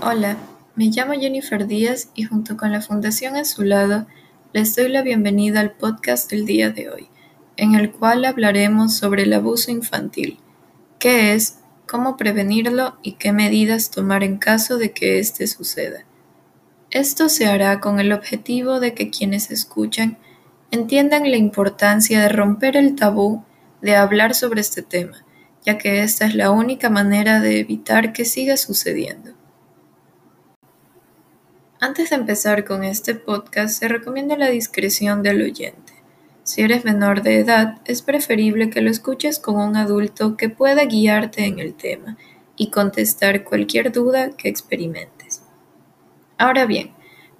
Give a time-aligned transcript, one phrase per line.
[0.00, 0.36] Hola,
[0.76, 4.06] me llamo Jennifer Díaz y junto con la Fundación A Su Lado
[4.52, 7.08] les doy la bienvenida al podcast del día de hoy,
[7.56, 10.38] en el cual hablaremos sobre el abuso infantil,
[11.00, 11.58] qué es,
[11.88, 16.04] cómo prevenirlo y qué medidas tomar en caso de que éste suceda.
[16.92, 20.16] Esto se hará con el objetivo de que quienes escuchan
[20.70, 23.42] entiendan la importancia de romper el tabú
[23.82, 25.24] de hablar sobre este tema,
[25.66, 29.37] ya que esta es la única manera de evitar que siga sucediendo.
[31.80, 35.92] Antes de empezar con este podcast, se recomienda la discreción del oyente.
[36.42, 40.86] Si eres menor de edad, es preferible que lo escuches con un adulto que pueda
[40.86, 42.18] guiarte en el tema
[42.56, 45.42] y contestar cualquier duda que experimentes.
[46.36, 46.90] Ahora bien,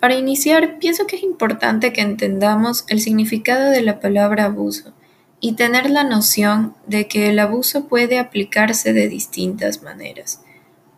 [0.00, 4.92] para iniciar, pienso que es importante que entendamos el significado de la palabra abuso
[5.40, 10.42] y tener la noción de que el abuso puede aplicarse de distintas maneras.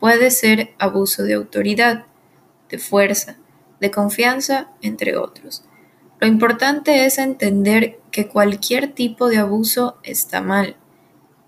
[0.00, 2.06] Puede ser abuso de autoridad,
[2.68, 3.36] de fuerza,
[3.80, 5.64] de confianza, entre otros.
[6.20, 10.76] Lo importante es entender que cualquier tipo de abuso está mal,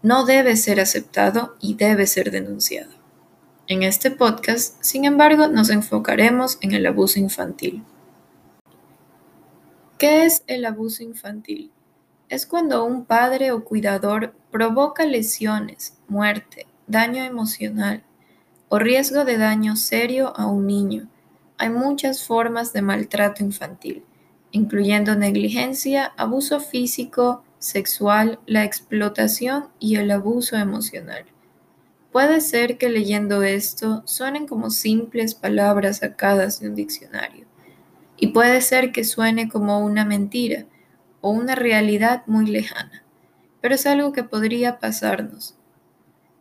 [0.03, 2.93] no debe ser aceptado y debe ser denunciado.
[3.67, 7.85] En este podcast, sin embargo, nos enfocaremos en el abuso infantil.
[9.99, 11.71] ¿Qué es el abuso infantil?
[12.29, 18.03] Es cuando un padre o cuidador provoca lesiones, muerte, daño emocional,
[18.73, 21.09] o riesgo de daño serio a un niño.
[21.59, 24.05] Hay muchas formas de maltrato infantil,
[24.53, 31.25] incluyendo negligencia, abuso físico, sexual, la explotación y el abuso emocional.
[32.13, 37.47] Puede ser que leyendo esto suenen como simples palabras sacadas de un diccionario,
[38.17, 40.67] y puede ser que suene como una mentira
[41.21, 43.03] o una realidad muy lejana,
[43.61, 45.57] pero es algo que podría pasarnos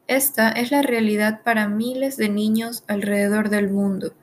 [0.10, 4.16] esta es la realidad para miles de niños alrededor del mundo.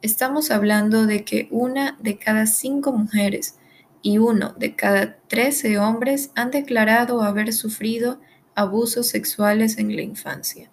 [0.00, 3.58] Estamos hablando de que una de cada cinco mujeres
[4.00, 8.18] y uno de cada trece hombres han declarado haber sufrido
[8.54, 10.70] abusos sexuales en la infancia.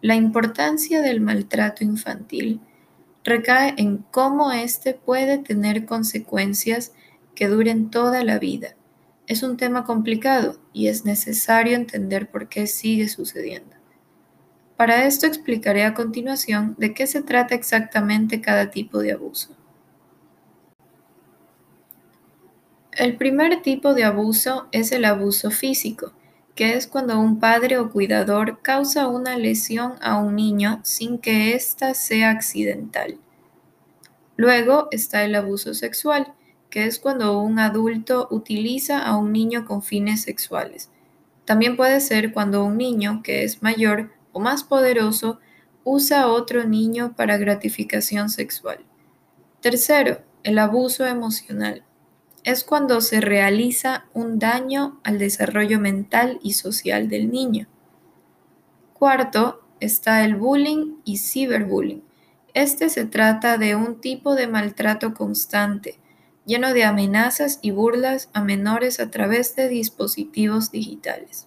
[0.00, 2.60] La importancia del maltrato infantil
[3.24, 6.92] recae en cómo éste puede tener consecuencias
[7.34, 8.76] que duren toda la vida
[9.32, 13.74] es un tema complicado y es necesario entender por qué sigue sucediendo.
[14.76, 19.56] Para esto explicaré a continuación de qué se trata exactamente cada tipo de abuso.
[22.92, 26.12] El primer tipo de abuso es el abuso físico,
[26.54, 31.54] que es cuando un padre o cuidador causa una lesión a un niño sin que
[31.54, 33.18] ésta sea accidental.
[34.36, 36.34] Luego está el abuso sexual,
[36.72, 40.90] que es cuando un adulto utiliza a un niño con fines sexuales.
[41.44, 45.38] También puede ser cuando un niño que es mayor o más poderoso
[45.84, 48.78] usa a otro niño para gratificación sexual.
[49.60, 51.84] Tercero, el abuso emocional.
[52.42, 57.66] Es cuando se realiza un daño al desarrollo mental y social del niño.
[58.94, 62.02] Cuarto, está el bullying y ciberbullying.
[62.54, 65.98] Este se trata de un tipo de maltrato constante
[66.44, 71.46] lleno de amenazas y burlas a menores a través de dispositivos digitales.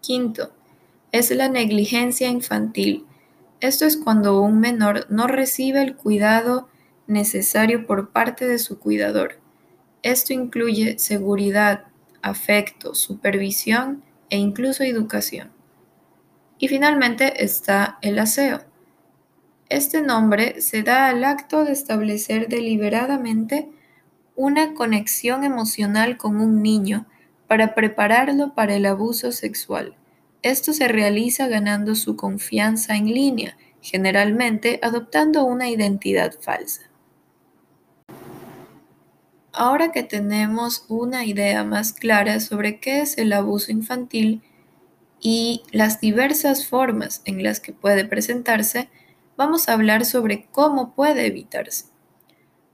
[0.00, 0.52] Quinto,
[1.12, 3.06] es la negligencia infantil.
[3.60, 6.68] Esto es cuando un menor no recibe el cuidado
[7.06, 9.40] necesario por parte de su cuidador.
[10.02, 11.84] Esto incluye seguridad,
[12.22, 15.50] afecto, supervisión e incluso educación.
[16.58, 18.60] Y finalmente está el aseo.
[19.68, 23.68] Este nombre se da al acto de establecer deliberadamente
[24.40, 27.04] una conexión emocional con un niño
[27.46, 29.94] para prepararlo para el abuso sexual.
[30.40, 36.88] Esto se realiza ganando su confianza en línea, generalmente adoptando una identidad falsa.
[39.52, 44.40] Ahora que tenemos una idea más clara sobre qué es el abuso infantil
[45.20, 48.88] y las diversas formas en las que puede presentarse,
[49.36, 51.90] vamos a hablar sobre cómo puede evitarse.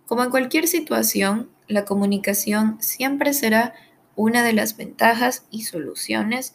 [0.06, 3.74] Como en cualquier situación, la comunicación siempre será
[4.14, 6.54] una de las ventajas y soluciones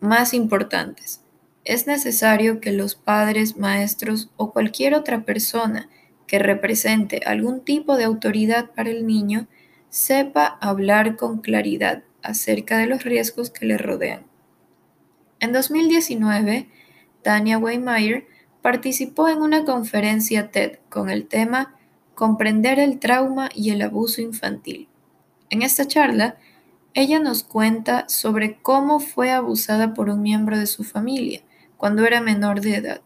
[0.00, 1.22] más importantes.
[1.64, 5.88] Es necesario que los padres, maestros o cualquier otra persona
[6.26, 9.48] que represente algún tipo de autoridad para el niño
[9.88, 14.26] sepa hablar con claridad acerca de los riesgos que le rodean.
[15.40, 16.68] En 2019,
[17.22, 18.26] Tania Weymeyer
[18.62, 21.75] participó en una conferencia TED con el tema
[22.16, 24.88] comprender el trauma y el abuso infantil.
[25.50, 26.38] En esta charla,
[26.94, 31.42] ella nos cuenta sobre cómo fue abusada por un miembro de su familia
[31.76, 33.00] cuando era menor de edad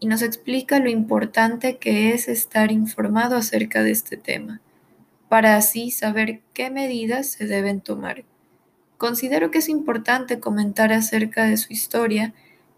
[0.00, 4.62] y nos explica lo importante que es estar informado acerca de este tema,
[5.28, 8.24] para así saber qué medidas se deben tomar.
[8.96, 12.32] Considero que es importante comentar acerca de su historia,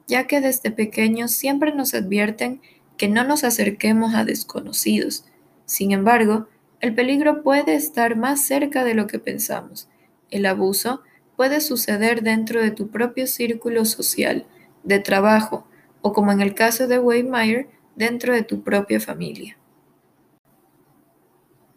[0.08, 2.60] ya que desde pequeños siempre nos advierten
[2.96, 5.24] que no nos acerquemos a desconocidos.
[5.70, 6.48] Sin embargo,
[6.80, 9.88] el peligro puede estar más cerca de lo que pensamos.
[10.28, 11.02] El abuso
[11.36, 14.48] puede suceder dentro de tu propio círculo social,
[14.82, 15.68] de trabajo,
[16.02, 19.58] o como en el caso de Waymeyer, dentro de tu propia familia.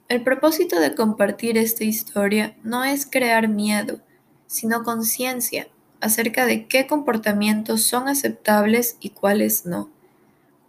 [0.10, 4.02] El propósito de compartir esta historia no es crear miedo,
[4.48, 5.68] sino conciencia
[6.02, 9.93] acerca de qué comportamientos son aceptables y cuáles no.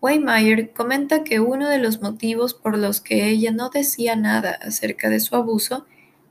[0.05, 5.09] Waymeyer comenta que uno de los motivos por los que ella no decía nada acerca
[5.09, 5.87] de su abuso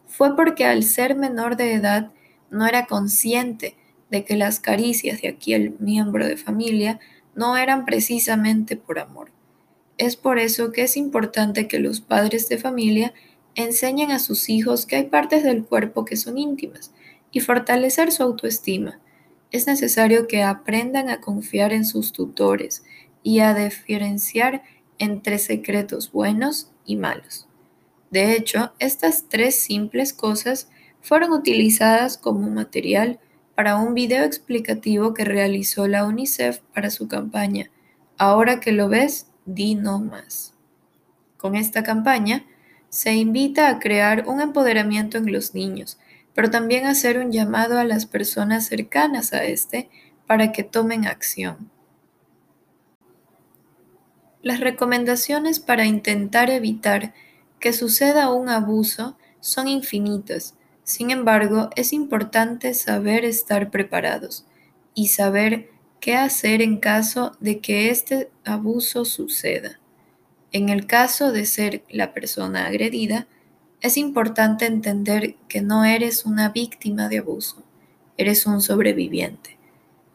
[0.06, 2.12] fue porque al ser menor de edad
[2.52, 3.76] no era consciente
[4.12, 7.00] de que las caricias de aquel miembro de familia
[7.34, 9.32] no eran precisamente por amor.
[9.98, 13.12] Es por eso que es importante que los padres de familia
[13.56, 16.94] enseñen a sus hijos que hay partes del cuerpo que son íntimas
[17.32, 19.00] y fortalecer su autoestima.
[19.50, 22.84] Es necesario que aprendan a confiar en sus tutores
[23.24, 24.64] y a diferenciar
[25.00, 27.48] entre secretos buenos y malos.
[28.12, 30.70] De hecho, estas tres simples cosas
[31.02, 33.20] fueron utilizadas como material
[33.56, 37.70] para un video explicativo que realizó la UNICEF para su campaña
[38.18, 40.54] Ahora que lo ves, di no más.
[41.38, 42.46] Con esta campaña
[42.90, 45.98] se invita a crear un empoderamiento en los niños,
[46.36, 49.90] pero también hacer un llamado a las personas cercanas a este
[50.28, 51.70] para que tomen acción.
[54.44, 57.14] Las recomendaciones para intentar evitar
[57.62, 64.46] que suceda un abuso son infinitas, sin embargo, es importante saber estar preparados
[64.94, 65.70] y saber
[66.02, 69.80] qué hacer en caso de que este abuso suceda.
[70.52, 73.28] En el caso de ser la persona agredida,
[73.80, 77.64] es importante entender que no eres una víctima de abuso,
[78.18, 79.58] eres un sobreviviente.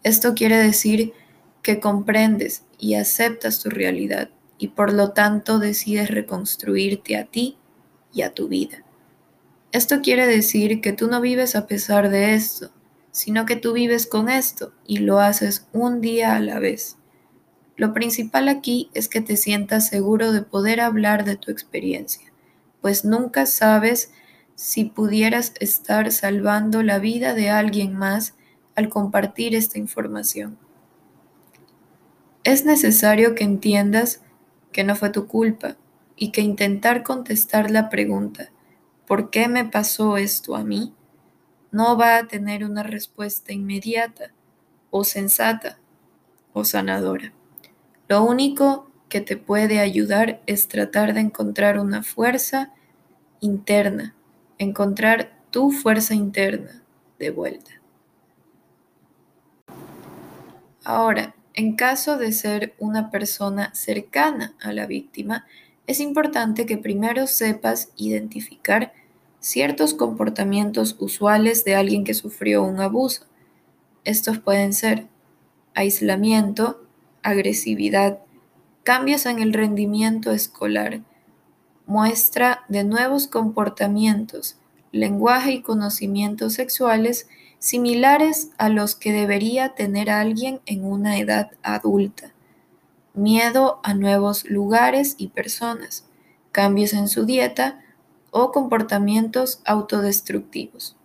[0.03, 1.15] Esto quiere decir
[1.63, 7.57] que comprendes y aceptas tu realidad y por lo tanto decides reconstruirte a ti
[8.13, 8.85] y a tu vida.
[9.71, 12.71] Esto quiere decir que tú no vives a pesar de esto,
[13.11, 16.97] sino que tú vives con esto y lo haces un día a la vez.
[17.77, 22.33] Lo principal aquí es que te sientas seguro de poder hablar de tu experiencia,
[22.81, 24.11] pues nunca sabes
[24.57, 28.35] si pudieras estar salvando la vida de alguien más
[28.75, 30.59] al compartir esta información.
[32.49, 34.23] Es necesario que entiendas
[34.73, 35.77] que no fue tu culpa
[36.17, 38.49] y que intentar contestar la pregunta
[39.07, 40.95] ¿por qué me pasó esto a mí?
[41.71, 44.33] no va a tener una respuesta inmediata
[44.89, 45.79] o sensata
[46.55, 47.35] o sanadora.
[48.09, 52.73] Lo único que te puede ayudar es tratar de encontrar una fuerza
[53.41, 54.17] interna,
[54.57, 56.83] encontrar tu fuerza interna
[57.19, 57.73] de vuelta.
[60.83, 65.45] Ahora, en caso de ser una persona cercana a la víctima,
[65.89, 68.93] es importante que primero sepas identificar
[69.41, 73.25] ciertos comportamientos usuales de alguien que sufrió un abuso.
[74.05, 75.09] Estos pueden ser
[75.75, 76.87] aislamiento,
[77.25, 78.21] agresividad,
[78.85, 81.01] cambios en el rendimiento escolar,
[81.87, 84.61] muestra de nuevos comportamientos,
[84.93, 87.29] lenguaje y conocimientos sexuales
[87.59, 92.33] similares a los que debería tener alguien en una edad adulta,
[93.15, 96.07] miedo a nuevos lugares y personas,
[96.53, 97.81] cambios en su dieta,
[98.31, 100.97] o comportamientos autodestructivos.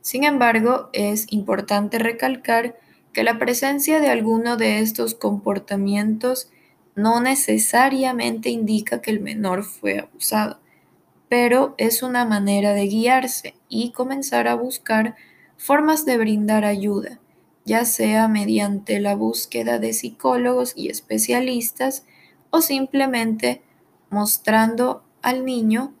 [0.00, 2.78] Sin embargo, es importante recalcar
[3.12, 6.50] que la presencia de alguno de estos comportamientos
[6.94, 10.58] no necesariamente indica que el menor fue abusado,
[11.28, 15.16] pero es una manera de guiarse y comenzar a buscar
[15.56, 17.18] formas de brindar ayuda,
[17.64, 22.04] ya sea mediante la búsqueda de psicólogos y especialistas
[22.50, 23.62] o simplemente
[24.10, 25.92] mostrando al niño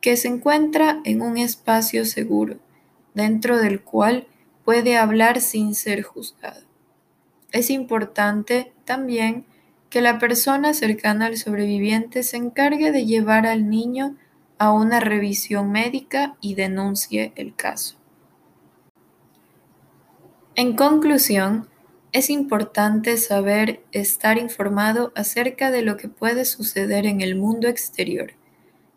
[0.00, 2.58] que se encuentra en un espacio seguro,
[3.14, 4.26] dentro del cual
[4.64, 6.62] puede hablar sin ser juzgado.
[7.52, 9.46] Es importante también
[9.90, 14.16] que la persona cercana al sobreviviente se encargue de llevar al niño
[14.58, 17.96] a una revisión médica y denuncie el caso.
[20.54, 21.68] En conclusión,
[22.12, 28.32] es importante saber estar informado acerca de lo que puede suceder en el mundo exterior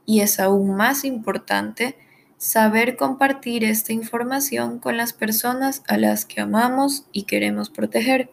[0.06, 1.98] y es aún más importante
[2.38, 8.32] saber compartir esta información con las personas a las que amamos y queremos proteger.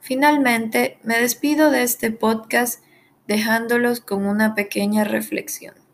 [0.00, 2.84] Finalmente, me despido de este podcast
[3.26, 5.85] dejándolos con una pequeña reflexión.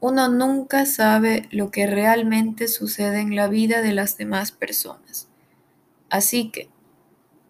[0.00, 5.28] Uno nunca sabe lo que realmente sucede en la vida de las demás personas.
[6.10, 6.68] Así que,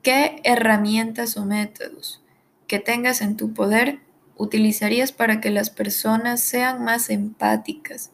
[0.02, 2.22] ¿qué herramientas o métodos
[2.68, 4.00] que tengas en tu poder
[4.36, 8.12] utilizarías para que las personas sean más empáticas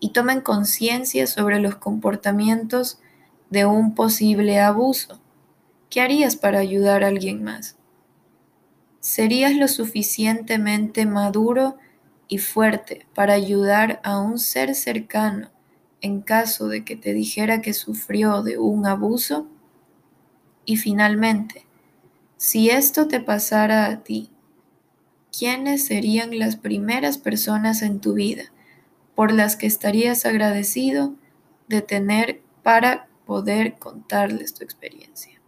[0.00, 3.00] y tomen conciencia sobre los comportamientos
[3.50, 5.20] de un posible abuso?
[5.90, 7.76] ¿Qué harías para ayudar a alguien más?
[9.00, 11.76] ¿Serías lo suficientemente maduro
[12.28, 15.50] y fuerte para ayudar a un ser cercano
[16.00, 19.48] en caso de que te dijera que sufrió de un abuso?
[20.66, 21.66] Y finalmente,
[22.36, 24.30] si esto te pasara a ti,
[25.36, 28.44] ¿quiénes serían las primeras personas en tu vida
[29.14, 31.14] por las que estarías agradecido
[31.68, 35.40] de tener para poder contarles tu experiencia?